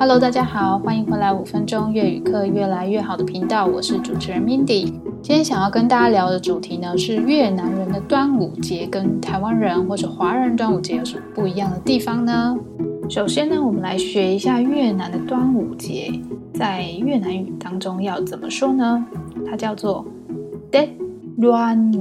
[0.00, 4.84] Hello，大家好，欢迎回来五分钟粤语课越来越好的频道，我是主持人 Mindy。
[5.20, 12.56] 今天想要跟大家聊的主题呢，是越南人的端午节跟台湾人或者华人端午节有什么不一样的地方呢？
[13.10, 16.12] 首先呢，我们来学一下越南的端午节，
[16.54, 19.04] 在越南语当中要怎么说呢？
[19.50, 20.06] 它叫做
[20.70, 20.90] Tết
[21.40, 21.92] Đoan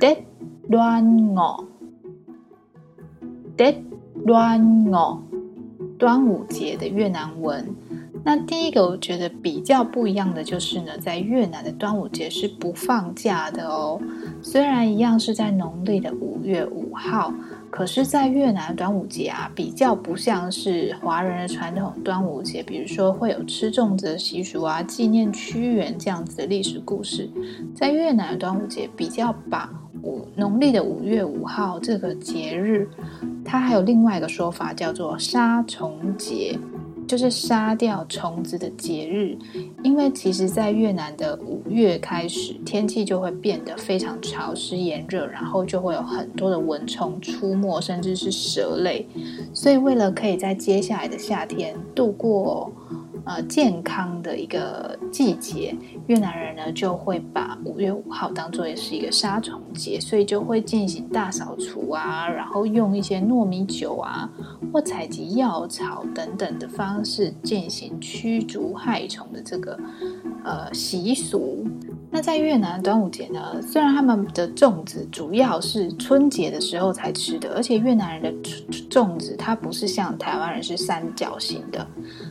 [0.00, 0.16] Ngọ，Tết
[0.68, 1.32] Đoan
[3.56, 3.76] Ngọ，Tết
[4.26, 5.18] Đoan Ngọ。
[6.04, 7.66] 端午节的越南文，
[8.22, 13.98] 那第一个我觉得比较不一样的就是呢，在越南的端午节是不放假的哦。
[14.42, 17.32] 虽然一样是在农历的五月五号，
[17.70, 27.30] 可是，在越南的端午节啊，比较不像是华人的传统端午节，比如说会有吃粽子习俗啊，纪念屈原这样子的历史故事。
[27.74, 32.86] 在越南的端午节比较把五农历的五月五号这个节日。
[33.44, 36.58] 它还有另外一个说法，叫做杀虫节，
[37.06, 39.36] 就是杀掉虫子的节日。
[39.82, 49.06] 因为其实，在越南的五月开始，天气就会变得非常潮湿炎热，然后就会有很多的蚊虫出没，甚至是蛇类。
[49.52, 52.72] 所以，为了可以在接下来的夏天度过。
[53.24, 55.74] 呃，健康的一个季节，
[56.08, 64.28] 越南人呢就会把五月五号当做也是一个杀虫节，所以就会进行大扫除啊，然后用一些糯米酒啊，
[64.72, 69.78] 或采集药草等等的方式进行驱逐害虫的这个
[70.44, 71.64] 呃习俗。
[72.14, 78.48] 那在越南端午节呢，虽然他们的粽子主要是春节的时候才吃的，而且越南人的
[78.88, 81.84] 粽子它不是像台湾人是三角形的，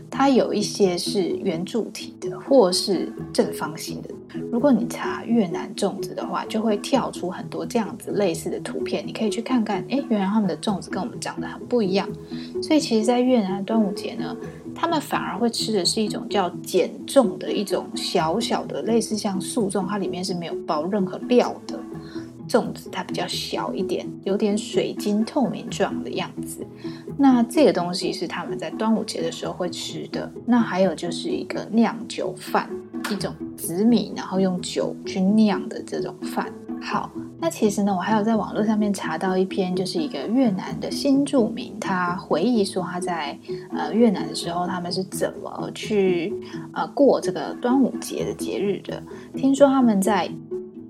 [0.10, 4.10] 它有一些是圆柱体的，或是正方形的。
[4.54, 9.84] 如果你查越南粽子的话，就会跳出很多这样子类似的图片，你可以去看看。
[9.90, 12.08] 诶，原来他们的粽子跟我们长得很不一样。
[12.62, 14.34] 所以其实，在越南的端午节呢。
[14.76, 21.80] 他们反而会吃的是一种叫减重的一种小小的，类似像素粽，它里面是没有包任何料的
[22.48, 26.66] 粽子，它比较小一点，有点水晶透明状的样子。
[27.18, 30.30] 那这个东西是他们在端午节的时候会吃的。
[30.46, 32.70] 那还有就是一个酿酒饭，
[33.12, 36.52] 一种紫米，然后用酒去酿的这种饭。
[36.82, 37.12] 好，
[37.44, 43.38] 那其实呢，我还有在网络上面查到一篇，就是一个越南的新著名，他回忆说他在
[43.76, 46.34] 呃越南的时候，他们是怎么去
[46.72, 49.04] 呃过这个端午节的节日的。
[49.36, 50.32] 听说他们在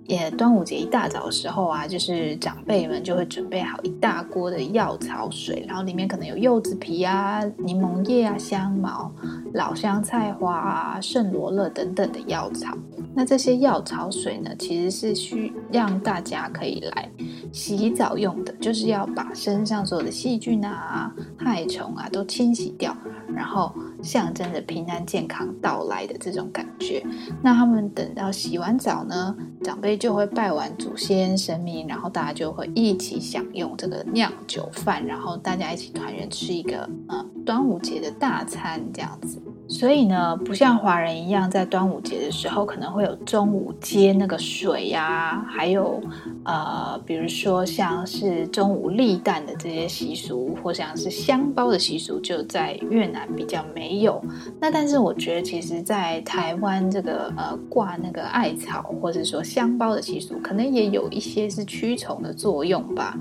[0.05, 9.11] 也端午节一大早的时候啊，就是长辈们就会准备好一大锅的药草水，然后里面可能有柚子皮啊、柠檬叶啊、香茅、
[9.53, 12.77] 老香菜花啊、圣罗勒等等的药草。
[13.15, 17.09] 那这些药草水呢，其实是需让大家可以来
[17.53, 22.97] 洗澡用的，就是要把身上所有的细菌啊、害虫啊都清洗掉，
[23.33, 23.71] 然后
[24.01, 27.05] 象征着平安健康到来的这种感觉。
[27.43, 39.39] 那他们等到洗完澡呢，长辈就会拜完祖先神明，然后大家就会一起享用这个酿酒饭，然后大家一起团圆吃一个呃端午节的大餐这样子。
[39.67, 46.01] 所以呢，不像华人一样，在端午节的时候可能会有中午接那个水呀、还有
[46.43, 54.21] 呃，比如说像是中午立蛋的这些习俗，或像是香包的习俗，就在越南比较没有。
[54.59, 63.17] 那但是我觉得，其实，在台湾这个呃挂那个艾草，或者说香包的习俗，可能也有一些是驱虫的作用吧。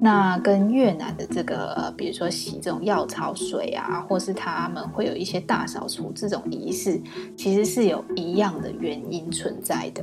[0.00, 5.92] 那跟越南的这个，比如说洗这种药草水啊，或是他们会有一些大扫扫。
[6.02, 6.98] 除这种仪式，
[7.36, 10.02] 其实是有一样的原因存在的。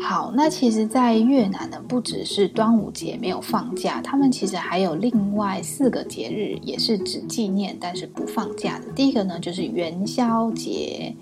[0.00, 8.90] 好，那其实，在越南呢，不只是端午节没有放假，他们其实还有另外四个节日，也是只纪念但是不放假的。
[8.92, 11.14] 第一个呢，就是元宵节；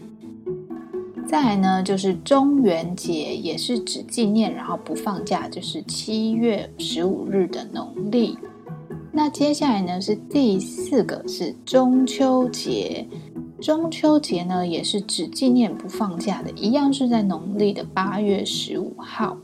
[1.28, 8.38] 再来呢，就是中元节，也是只纪念然后不放假，就是七月十五日的农历。
[9.12, 13.07] 那接下来呢，是第四个，是中秋节。
[13.60, 19.36] 中秋节呢，也是只纪念不放假的，一样是在农历的八月十五号。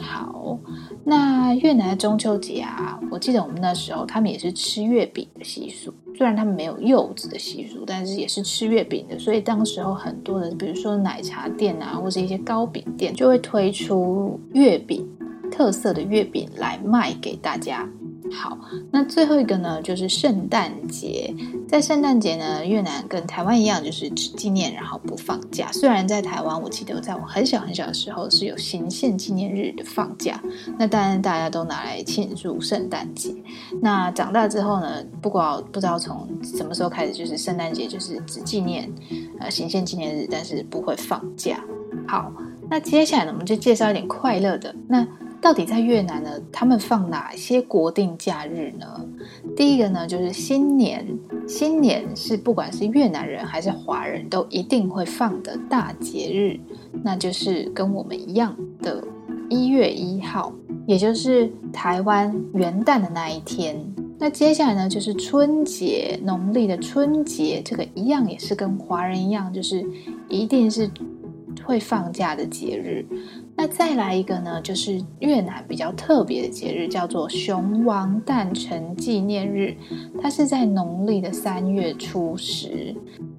[0.00, 0.58] 好，
[1.04, 9.18] 那越南的中秋节啊，我记得我们那时候他们也是吃月饼的习俗，虽然他们没有柚子的习俗，但是也是吃月饼的。
[9.18, 15.08] 所以当时候很多的，比如说奶茶店啊，或者一些糕饼店，就会推出月饼
[15.50, 17.88] 特色的月饼来卖给大家。
[18.32, 18.58] 好，
[18.90, 21.34] 那最后一个呢，就是圣诞节。
[21.68, 25.70] 在圣诞节呢，越南跟台湾一样，就是只纪念，然后不放假。
[25.72, 30.40] 虽然在台湾，我记得在我很小很小的时候是有行宪纪念日的放假，
[30.78, 33.34] 那当然大家都拿来庆祝圣诞节。
[33.82, 38.90] 那长大之后呢，不管不知道从什么时候开始，就是圣诞节就是只纪念
[39.40, 41.62] 呃行宪纪念日，但是不会放假。
[42.06, 42.32] 好，
[42.70, 45.06] 那接下来呢，我们就介绍一点快乐的那。
[45.40, 49.06] 到底在越南呢，他们放哪些国定假日呢？
[49.56, 51.06] 第一个呢，就是新年。
[51.46, 56.60] 新年是不管是越南人还是华人都一定会放的大节日，
[57.02, 59.02] 那就是跟我们一样的
[59.48, 60.52] 一月一号，
[60.86, 63.80] 也就是台湾元旦的那一天。
[64.18, 69.82] 那接下来呢，就是春节，农历的春节，这个一样也是跟华人一样，就是
[70.28, 70.90] 一定是
[71.64, 73.06] 会放假的节日。
[73.60, 79.76] 那再来一个呢，就是越南比较特别的节日，叫做雄王诞辰纪念日。
[80.22, 82.94] 它是在农历的三月初十。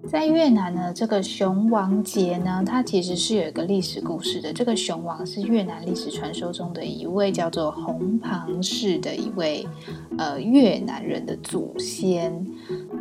[0.09, 4.51] 在越南呢，这个雄王节呢，它其实是有一个历史故事的。
[4.51, 9.65] 这个雄王是越南历史传说中的一位叫做红庞氏的一位
[10.17, 12.45] 呃越南人的祖先。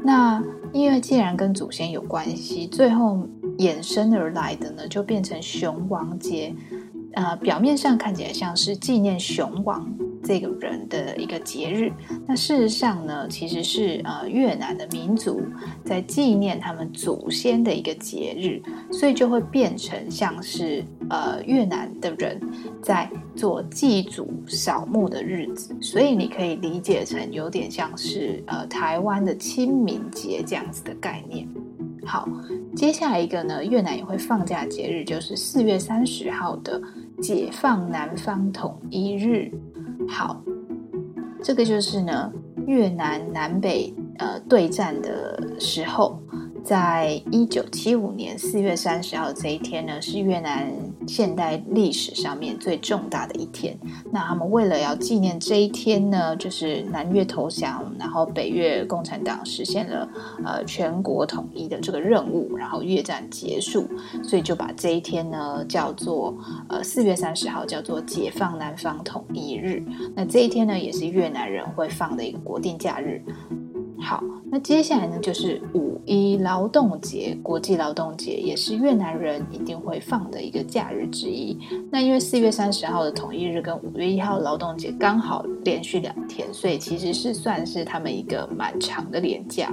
[0.04, 0.40] 那
[0.72, 3.26] 因为既然跟祖先有关系，最后
[3.58, 6.54] 衍生而来的呢，就变成雄王节。
[7.18, 9.92] 呃，表面上看起来像是纪念雄王
[10.22, 11.92] 这个人的一个节日，
[12.28, 15.42] 那事实上呢，其实是呃越南的民族
[15.84, 18.62] 在纪念他们祖先的一个节日，
[18.92, 22.40] 所以就会变成像是呃越南的人
[22.80, 31.48] 在做祭祖扫墓的日子，所以你可以理解成有点像是呃台湾的清明节这样子的概念。
[32.06, 32.26] 好，
[32.74, 36.80] 接下来一个呢，越南也会放假节日，就是四月三十号的
[37.20, 39.50] 解放南方统一日。
[40.08, 40.42] 好，
[41.42, 42.32] 这个就是呢，
[42.66, 46.20] 越南南北呃对战的时候。
[46.64, 50.70] 在一九七五年四月三十号这一天呢，是越南
[51.08, 53.76] 现代历史上面最重大的一天。
[54.12, 60.08] 那他们为了要纪念这一天呢，就是南越投降，然后北越共产党实现了
[60.44, 63.88] 呃全国统一的这个任务，然后越战结束，
[64.22, 66.36] 所以就把这一天呢叫做
[66.68, 69.82] 呃四月三十号叫做解放南方统一日。
[70.14, 73.22] 那这一天呢，也是越南人会放的一个国定假日。
[74.00, 81.58] 好，那接下来呢，就是五一劳动节，国际劳动节也是越南人一定会放的一个假日之一。
[81.90, 89.70] 那因为四月三十号的统一日跟五月一号劳动节刚好连续两天，所以其实是算是他们一个蛮长的连假。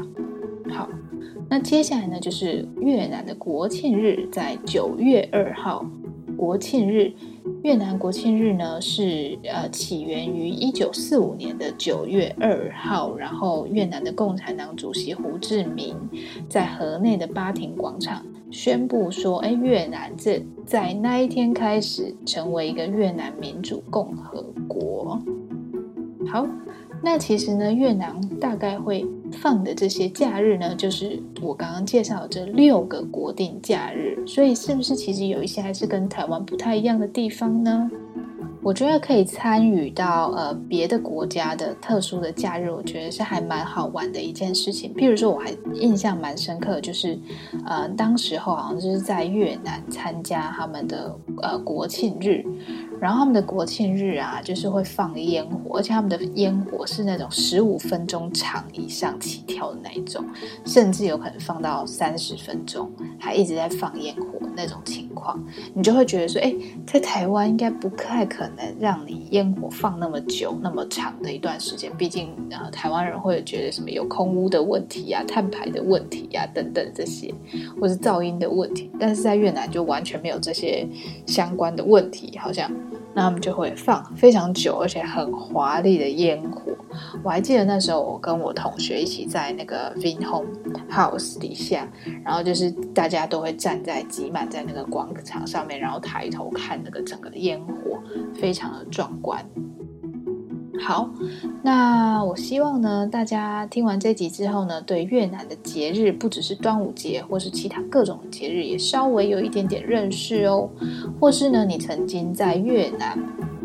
[0.69, 0.89] 好，
[1.49, 5.85] 那接下来呢，就是越南的国庆日，在九月二号，
[6.35, 7.13] 国庆日。
[7.65, 15.95] 越南国庆日呢，是呃起源于一九四五年的九月二号，然后越南的共产党主席胡志明
[16.47, 25.19] 在河内的巴亭广场宣布说，哎，越南这在那一天开始成为一个越南民主共和国。
[26.31, 26.47] 好。
[27.03, 37.89] 那其实呢，越南大概会放的这些假日呢，就是我刚刚介绍的这六个国定假日，所以是不是其实有一些还是跟台湾不太一样的地方呢？
[38.61, 44.91] 我觉得可以参与到呃别的国家的特殊的假日，我觉得是还蛮好玩的一件事情。
[44.95, 47.15] 譬如说，我还印象蛮深刻，就是
[47.63, 52.43] 呃当时候好像就是在越南参加他们的呃国庆日。
[52.99, 60.23] 然后他们的国庆日啊，就是会放烟火，而且他们的烟火是那种十五分钟长以上起跳的那一种，
[60.65, 65.41] 甚至有可能放到三十分钟，还一直在放烟火那种情况，
[65.73, 66.53] 你就会觉得说，哎，
[66.85, 77.33] 在台湾应该不太可能让你烟火放那么久、那么长的一段时间，毕竟呃，台湾人会觉得什么有空屋的问题呀、碳排的问题呀等等这些，
[77.79, 80.85] 或是噪音的问题，但是在越南就完全没有这些
[81.25, 82.69] 相关的问题，好像。
[83.17, 86.74] 那他们就会放非常久，而且很华丽的烟火。
[87.23, 90.47] 我还记得那时候，我跟我同学一起在那个 Vinhome
[90.89, 91.87] House 底下，
[92.23, 97.99] 然后就是大家都会站在挤满在那个广场上面，然后抬头看那个整个的烟火，
[98.33, 99.43] 非常的壮观。
[100.77, 101.09] 好，
[101.63, 110.69] 那我希望呢，大家听完这集之后呢，对越南的节日，不只是端午节，或是其他各种节日，也稍微有一点点认识哦。
[111.17, 113.17] 或是呢，你曾经在越南，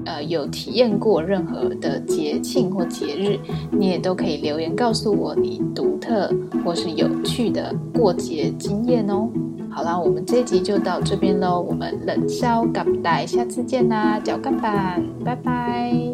[0.05, 3.39] 呃，有体验过任何的节庆或节日，
[3.71, 6.33] 你也都可以留言告诉我你独特
[6.65, 9.29] 或是有趣的过节经验哦。
[9.71, 16.10] 好啦，我们这集就到这边喽，我们冷笑干不带，下次见啦，脚干板，拜拜。